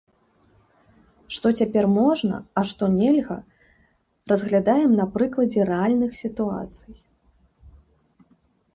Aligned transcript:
Што 1.35 1.47
цяпер 1.59 1.85
можна, 1.97 2.39
а 2.61 2.65
што 2.71 2.83
нельга, 2.97 3.37
разглядаем 4.33 4.91
на 5.03 5.11
прыкладзе 5.13 5.71
рэальных 5.73 6.11
сітуацый. 6.25 6.95